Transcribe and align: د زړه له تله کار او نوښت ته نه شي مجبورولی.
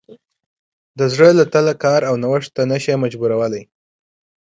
د 0.99 1.01
زړه 1.13 1.29
له 1.39 1.45
تله 1.53 1.73
کار 1.83 2.01
او 2.09 2.15
نوښت 2.23 2.49
ته 2.55 2.63
نه 2.71 2.77
شي 2.83 2.93
مجبورولی. 3.03 3.63